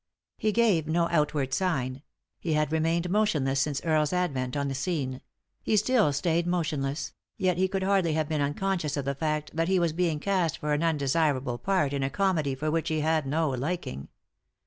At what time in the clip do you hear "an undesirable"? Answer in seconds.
10.73-11.59